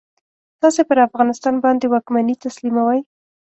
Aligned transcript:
تاسې 0.61 0.81
پر 0.89 0.97
افغانستان 1.07 1.55
باندي 1.63 1.87
واکمني 1.89 2.35
تسلیموي. 2.45 2.99